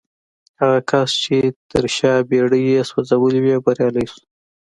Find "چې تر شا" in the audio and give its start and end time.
1.23-2.13